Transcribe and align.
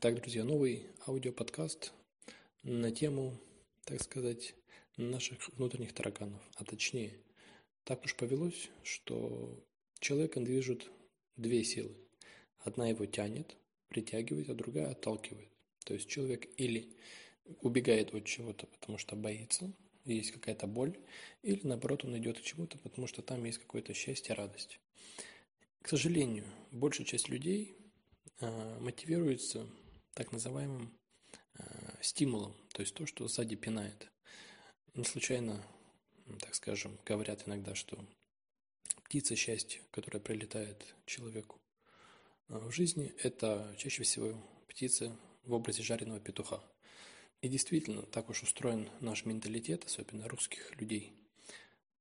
Итак, 0.00 0.14
друзья, 0.20 0.44
новый 0.44 0.86
аудиоподкаст 1.08 1.92
на 2.62 2.92
тему, 2.92 3.36
так 3.84 4.00
сказать, 4.00 4.54
наших 4.96 5.48
внутренних 5.56 5.92
тараканов. 5.92 6.40
А 6.54 6.64
точнее, 6.64 7.14
так 7.82 8.04
уж 8.04 8.14
повелось, 8.14 8.70
что 8.84 9.60
человеком 9.98 10.44
движут 10.44 10.88
две 11.34 11.64
силы. 11.64 11.96
Одна 12.60 12.86
его 12.88 13.06
тянет, 13.06 13.56
притягивает, 13.88 14.48
а 14.50 14.54
другая 14.54 14.92
отталкивает. 14.92 15.48
То 15.84 15.94
есть 15.94 16.08
человек 16.08 16.46
или 16.56 16.96
убегает 17.62 18.14
от 18.14 18.24
чего-то, 18.24 18.68
потому 18.68 18.98
что 18.98 19.16
боится, 19.16 19.72
есть 20.04 20.30
какая-то 20.30 20.68
боль, 20.68 20.96
или 21.42 21.58
наоборот 21.64 22.04
он 22.04 22.16
идет 22.18 22.38
к 22.38 22.42
чему-то, 22.42 22.78
потому 22.78 23.08
что 23.08 23.20
там 23.20 23.44
есть 23.44 23.58
какое-то 23.58 23.94
счастье, 23.94 24.36
радость. 24.36 24.78
К 25.82 25.88
сожалению, 25.88 26.44
большая 26.70 27.04
часть 27.04 27.28
людей 27.28 27.74
Э, 28.40 28.78
мотивируется 28.80 29.66
так 30.18 30.32
называемым 30.32 30.90
э, 31.54 31.62
стимулом, 32.00 32.52
то 32.72 32.82
есть 32.82 32.92
то, 32.92 33.06
что 33.06 33.28
сзади 33.28 33.54
пинает. 33.54 34.10
Не 34.94 35.04
случайно, 35.04 35.64
так 36.40 36.56
скажем, 36.56 36.98
говорят 37.06 37.46
иногда, 37.46 37.76
что 37.76 38.04
птица 39.04 39.36
счастья, 39.36 39.80
которая 39.92 40.20
прилетает 40.20 40.96
человеку 41.06 41.60
э, 42.48 42.58
в 42.58 42.72
жизни, 42.72 43.14
это 43.22 43.72
чаще 43.78 44.02
всего 44.02 44.34
птица 44.66 45.16
в 45.44 45.52
образе 45.52 45.84
жареного 45.84 46.18
петуха. 46.18 46.60
И 47.40 47.48
действительно, 47.48 48.02
так 48.02 48.28
уж 48.28 48.42
устроен 48.42 48.90
наш 48.98 49.24
менталитет, 49.24 49.84
особенно 49.84 50.26
русских 50.26 50.74
людей. 50.80 51.12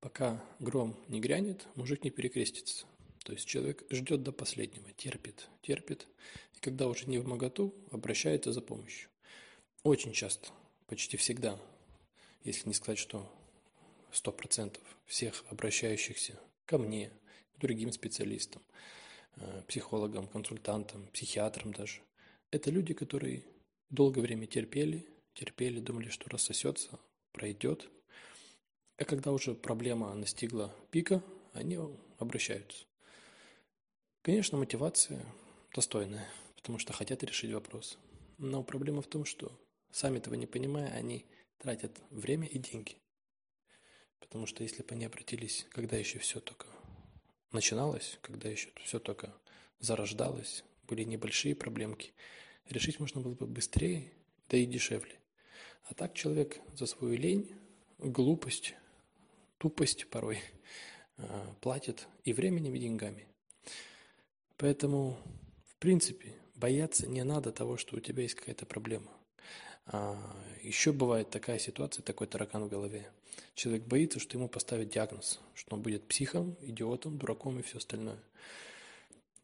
Пока 0.00 0.44
гром 0.58 1.02
не 1.08 1.18
грянет, 1.18 1.66
мужик 1.76 2.04
не 2.04 2.10
перекрестится. 2.10 2.84
То 3.22 3.32
есть 3.32 3.46
человек 3.46 3.84
ждет 3.90 4.22
до 4.22 4.32
последнего, 4.32 4.92
терпит, 4.92 5.48
терпит, 5.62 6.08
и 6.56 6.60
когда 6.60 6.88
уже 6.88 7.06
не 7.06 7.18
в 7.18 7.26
моготу, 7.26 7.74
обращается 7.90 8.52
за 8.52 8.60
помощью. 8.60 9.08
Очень 9.84 10.12
часто, 10.12 10.48
почти 10.86 11.16
всегда, 11.16 11.58
если 12.42 12.68
не 12.68 12.74
сказать, 12.74 12.98
что 12.98 13.30
сто 14.10 14.32
процентов 14.32 14.82
всех 15.06 15.44
обращающихся 15.50 16.38
ко 16.66 16.78
мне, 16.78 17.10
к 17.54 17.60
другим 17.60 17.92
специалистам, 17.92 18.62
э, 19.36 19.62
психологам, 19.68 20.26
консультантам, 20.26 21.06
психиатрам 21.12 21.72
даже, 21.72 22.00
это 22.50 22.70
люди, 22.70 22.92
которые 22.92 23.44
долгое 23.88 24.22
время 24.22 24.46
терпели, 24.46 25.06
терпели, 25.34 25.80
думали, 25.80 26.08
что 26.08 26.28
рассосется, 26.28 26.98
пройдет. 27.32 27.88
А 28.98 29.04
когда 29.04 29.32
уже 29.32 29.54
проблема 29.54 30.12
настигла 30.14 30.74
пика, 30.90 31.22
они 31.54 31.78
обращаются. 32.18 32.84
Конечно, 34.22 34.56
мотивация 34.56 35.20
достойная, 35.74 36.28
потому 36.54 36.78
что 36.78 36.92
хотят 36.92 37.24
решить 37.24 37.52
вопрос. 37.52 37.98
Но 38.38 38.62
проблема 38.62 39.02
в 39.02 39.08
том, 39.08 39.24
что 39.24 39.50
сами 39.90 40.18
этого 40.18 40.34
не 40.34 40.46
понимая, 40.46 40.92
они 40.92 41.26
тратят 41.58 42.00
время 42.10 42.46
и 42.46 42.60
деньги. 42.60 42.98
Потому 44.20 44.46
что 44.46 44.62
если 44.62 44.84
бы 44.84 44.88
они 44.90 45.06
обратились, 45.06 45.66
когда 45.70 45.96
еще 45.96 46.20
все 46.20 46.38
только 46.38 46.68
начиналось, 47.50 48.20
когда 48.22 48.48
еще 48.48 48.70
все 48.84 49.00
только 49.00 49.34
зарождалось, 49.80 50.62
были 50.86 51.02
небольшие 51.02 51.56
проблемки, 51.56 52.12
решить 52.68 53.00
можно 53.00 53.20
было 53.20 53.34
бы 53.34 53.48
быстрее, 53.48 54.12
да 54.48 54.56
и 54.56 54.66
дешевле. 54.66 55.18
А 55.88 55.94
так 55.94 56.14
человек 56.14 56.60
за 56.76 56.86
свою 56.86 57.16
лень, 57.16 57.56
глупость, 57.98 58.76
тупость 59.58 60.06
порой 60.10 60.38
э, 61.16 61.46
платит 61.60 62.06
и 62.22 62.32
временем, 62.32 62.76
и 62.76 62.78
деньгами. 62.78 63.26
Поэтому, 64.62 65.18
в 65.64 65.76
принципе, 65.80 66.36
бояться 66.54 67.08
не 67.08 67.24
надо 67.24 67.50
того, 67.50 67.76
что 67.76 67.96
у 67.96 68.00
тебя 68.00 68.22
есть 68.22 68.36
какая-то 68.36 68.64
проблема. 68.64 69.10
А 69.86 70.16
еще 70.62 70.92
бывает 70.92 71.30
такая 71.30 71.58
ситуация, 71.58 72.04
такой 72.04 72.28
таракан 72.28 72.66
в 72.66 72.68
голове. 72.68 73.10
Человек 73.56 73.82
боится, 73.86 74.20
что 74.20 74.38
ему 74.38 74.48
поставят 74.48 74.88
диагноз, 74.88 75.40
что 75.54 75.74
он 75.74 75.82
будет 75.82 76.06
психом, 76.06 76.56
идиотом, 76.60 77.18
дураком 77.18 77.58
и 77.58 77.62
все 77.62 77.78
остальное. 77.78 78.22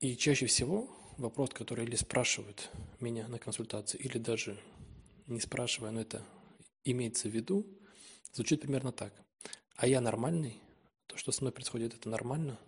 И 0.00 0.16
чаще 0.16 0.46
всего 0.46 0.90
вопрос, 1.16 1.50
который 1.50 1.84
или 1.84 1.94
спрашивают 1.94 2.68
меня 2.98 3.28
на 3.28 3.38
консультации, 3.38 3.98
или 3.98 4.18
даже 4.18 4.58
не 5.28 5.38
спрашивая, 5.38 5.92
но 5.92 6.00
это 6.00 6.24
имеется 6.82 7.28
в 7.28 7.32
виду, 7.32 7.64
звучит 8.32 8.62
примерно 8.62 8.90
так. 8.90 9.14
А 9.76 9.86
я 9.86 10.00
нормальный? 10.00 10.60
То, 11.06 11.16
что 11.16 11.30
со 11.30 11.42
мной 11.42 11.52
происходит, 11.52 11.94
это 11.94 12.08
нормально? 12.08 12.58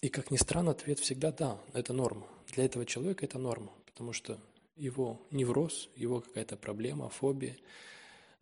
И, 0.00 0.08
как 0.08 0.30
ни 0.30 0.36
странно, 0.36 0.72
ответ 0.72 0.98
всегда 0.98 1.32
«да», 1.32 1.58
это 1.72 1.92
норма. 1.92 2.28
Для 2.48 2.64
этого 2.64 2.84
человека 2.84 3.24
это 3.24 3.38
норма, 3.38 3.72
потому 3.86 4.12
что 4.12 4.38
его 4.76 5.20
невроз, 5.30 5.88
его 5.96 6.20
какая-то 6.20 6.56
проблема, 6.56 7.08
фобия, 7.08 7.56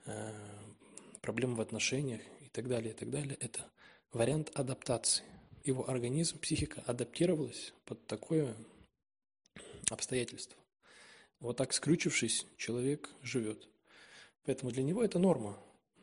э, 0.07 0.33
проблема 1.21 1.55
в 1.55 1.61
отношениях 1.61 2.23
и 2.41 2.49
так 2.49 2.69
далее, 2.69 2.93
и 2.93 2.97
так 2.97 3.11
далее– 3.11 3.37
это 3.41 3.71
вариант 4.13 4.51
адаптации. 4.55 5.25
Его 5.63 5.89
организм, 5.89 6.39
психика 6.39 6.83
адаптировалась 6.87 7.73
под 7.85 8.05
такое 8.07 8.55
обстоятельство. 9.91 10.59
Вот 11.41 11.57
так 11.57 11.73
скрючившись, 11.73 12.47
человек 12.57 13.11
живет. 13.23 13.69
Поэтому 14.45 14.73
для 14.73 14.83
него 14.83 15.03
это 15.03 15.19
норма. 15.19 15.59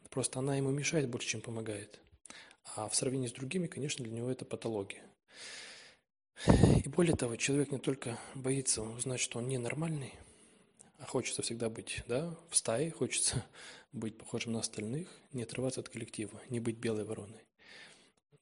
Просто 0.10 0.40
она 0.40 0.56
ему 0.56 0.72
мешает 0.72 1.10
больше, 1.10 1.28
чем 1.28 1.42
помогает. 1.42 2.00
А 2.76 2.88
в 2.88 2.96
сравнении 2.96 3.28
с 3.28 3.32
другими, 3.34 3.68
конечно, 3.68 4.04
для 4.04 4.14
него 4.14 4.32
это 4.32 4.46
патология. 4.46 5.04
И 6.84 6.90
более 6.90 7.16
того, 7.16 7.36
человек 7.36 7.72
не 7.72 7.78
только 7.78 8.18
боится 8.34 8.82
узнать, 8.82 9.20
что 9.20 9.40
он 9.40 9.48
ненормальный, 9.48 10.14
а 10.98 11.06
хочется 11.06 11.42
всегда 11.42 11.70
быть 11.70 12.04
да, 12.08 12.36
в 12.50 12.56
стае, 12.56 12.92
хочется 12.92 13.46
быть 13.92 14.18
похожим 14.18 14.54
на 14.54 14.60
остальных, 14.60 15.08
не 15.34 15.44
отрываться 15.44 15.82
от 15.82 15.90
коллектива, 15.90 16.42
не 16.50 16.60
быть 16.60 16.78
белой 16.78 17.04
вороной. 17.04 17.44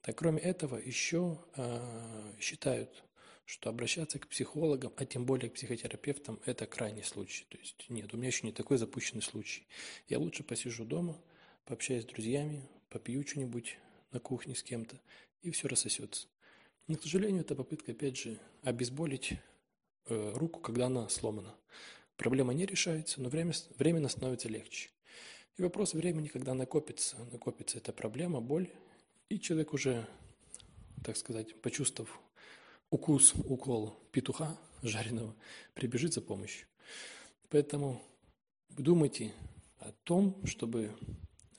Так 0.01 0.17
кроме 0.17 0.39
этого, 0.39 0.77
еще 0.77 1.37
э, 1.55 2.33
считают, 2.39 3.03
что 3.45 3.69
обращаться 3.69 4.19
к 4.19 4.27
психологам, 4.27 4.93
а 4.95 5.05
тем 5.05 5.25
более 5.25 5.49
к 5.49 5.55
психотерапевтам, 5.55 6.39
это 6.45 6.65
крайний 6.65 7.03
случай. 7.03 7.45
То 7.49 7.57
есть 7.57 7.85
нет, 7.89 8.13
у 8.13 8.17
меня 8.17 8.27
еще 8.27 8.45
не 8.45 8.53
такой 8.53 8.77
запущенный 8.77 9.23
случай. 9.23 9.67
Я 10.07 10.19
лучше 10.19 10.43
посижу 10.43 10.85
дома, 10.85 11.19
пообщаюсь 11.65 12.03
с 12.03 12.07
друзьями, 12.07 12.61
попью 12.89 13.25
что-нибудь 13.27 13.77
на 14.11 14.19
кухне 14.19 14.55
с 14.55 14.63
кем-то, 14.63 14.99
и 15.41 15.51
все 15.51 15.67
рассосется. 15.67 16.27
Но, 16.89 16.97
к 16.97 17.03
сожалению, 17.03 17.41
это 17.41 17.53
попытка, 17.55 17.91
опять 17.91 18.17
же, 18.17 18.39
обезболить 18.63 19.35
э, 20.07 20.33
руку, 20.35 20.59
когда 20.59 20.87
она 20.87 21.07
сломана. 21.07 21.55
Проблема 22.17 22.51
не 22.51 22.65
решается, 22.65 23.21
но 23.21 23.29
время, 23.29 23.53
временно 23.77 24.09
становится 24.09 24.49
легче. 24.49 24.89
И 25.57 25.61
вопрос 25.61 25.93
времени, 25.93 26.29
когда 26.29 26.55
накопится, 26.55 27.15
накопится 27.31 27.77
эта 27.77 27.93
проблема, 27.93 28.41
боль, 28.41 28.71
и 29.29 29.39
человек 29.39 29.73
уже, 29.73 30.07
так 31.03 31.15
сказать, 31.15 31.61
почувствовав 31.61 32.19
укус, 32.89 33.35
укол 33.35 33.95
петуха 34.11 34.57
жареного, 34.81 35.35
прибежит 35.75 36.15
за 36.15 36.21
помощью. 36.21 36.65
Поэтому 37.49 38.01
думайте 38.69 39.31
о 39.77 39.91
том, 40.05 40.43
чтобы 40.43 40.97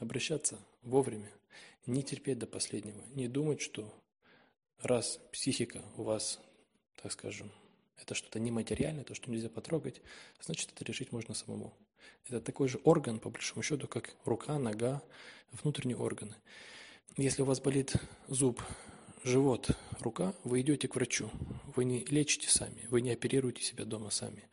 обращаться 0.00 0.58
вовремя, 0.82 1.30
не 1.86 2.02
терпеть 2.02 2.40
до 2.40 2.48
последнего, 2.48 3.00
не 3.14 3.28
думать, 3.28 3.60
что 3.60 3.94
раз 4.82 5.20
психика 5.32 5.82
у 5.96 6.02
вас, 6.02 6.40
так 7.02 7.12
скажем, 7.12 7.50
это 7.96 8.14
что-то 8.14 8.38
нематериальное, 8.40 9.04
то, 9.04 9.14
что 9.14 9.30
нельзя 9.30 9.48
потрогать, 9.48 10.00
значит, 10.40 10.70
это 10.72 10.84
решить 10.84 11.12
можно 11.12 11.34
самому. 11.34 11.74
Это 12.26 12.40
такой 12.40 12.68
же 12.68 12.80
орган, 12.84 13.18
по 13.18 13.30
большому 13.30 13.62
счету, 13.62 13.88
как 13.88 14.16
рука, 14.24 14.58
нога, 14.58 15.02
внутренние 15.52 15.98
органы. 15.98 16.34
Если 17.16 17.42
у 17.42 17.44
вас 17.44 17.60
болит 17.60 17.94
зуб, 18.28 18.62
живот, 19.24 19.70
рука, 20.00 20.34
вы 20.44 20.60
идете 20.60 20.88
к 20.88 20.94
врачу. 20.94 21.30
Вы 21.76 21.84
не 21.84 22.04
лечите 22.04 22.48
сами, 22.48 22.86
вы 22.88 23.00
не 23.00 23.10
оперируете 23.10 23.62
себя 23.62 23.84
дома 23.84 24.10
сами 24.10 24.48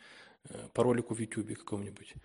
э, 0.49 0.67
по 0.73 0.83
ролику 0.83 1.13
в 1.13 1.19
YouTube 1.19 1.57
каком-нибудь. 1.57 2.15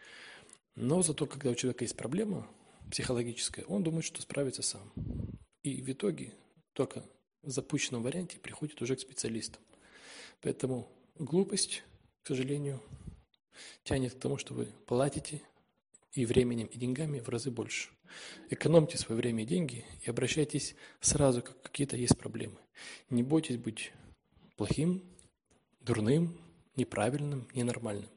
Но 0.75 1.03
зато, 1.03 1.27
когда 1.27 1.51
у 1.51 1.55
человека 1.55 1.85
есть 1.85 1.97
проблема 1.97 2.49
психологическая, 2.91 3.65
он 3.67 3.83
думает, 3.83 4.05
что 4.05 4.23
справится 4.23 4.63
сам. 4.63 4.91
И 5.63 5.83
в 5.83 5.91
итоге 5.91 6.33
только 6.73 7.05
запущенном 7.43 8.03
варианте 8.03 8.39
приходит 8.39 8.81
уже 8.83 8.97
к 8.97 9.01
специалистам. 9.01 9.63
Поэтому 10.41 10.89
глупость, 11.19 11.83
к 12.23 12.29
сожалению, 12.29 12.83
тянет 13.85 14.15
к 14.15 14.19
тому, 14.19 14.39
что 14.39 14.55
вы 14.55 14.67
платите 14.87 15.43
и 16.13 16.27
временем, 16.27 16.67
и 16.67 16.79
деньгами 16.79 17.21
в 17.21 17.29
разы 17.29 17.51
больше. 17.51 17.91
Экономьте 18.51 18.99
свое 18.99 19.21
время 19.21 19.45
и 19.45 19.47
деньги 19.47 19.85
и 20.03 20.11
обращайтесь 20.11 20.75
сразу, 21.01 21.43
как 21.43 21.61
какие-то 21.63 21.97
есть 21.97 22.19
проблемы. 22.19 22.59
Не 23.09 23.23
бойтесь 23.23 23.57
быть 23.57 23.93
плохим, 24.57 25.03
дурным, 25.81 26.39
неправильным, 26.77 27.49
ненормальным. 27.55 28.11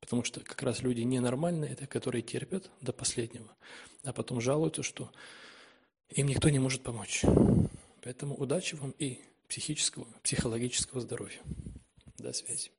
Потому 0.00 0.24
что 0.24 0.40
как 0.40 0.62
раз 0.62 0.82
люди 0.82 1.02
ненормальные, 1.02 1.72
это 1.72 1.86
которые 1.86 2.22
терпят 2.22 2.70
до 2.80 2.92
последнего, 2.92 3.54
а 4.02 4.12
потом 4.12 4.40
жалуются, 4.40 4.82
что 4.82 5.12
им 6.08 6.26
никто 6.26 6.48
не 6.48 6.58
может 6.58 6.82
помочь. 6.82 7.22
Поэтому 8.02 8.34
удачи 8.34 8.74
вам 8.74 8.92
и 8.98 9.20
психического, 9.48 10.06
психологического 10.22 11.00
здоровья. 11.00 11.40
До 12.18 12.32
связи. 12.32 12.70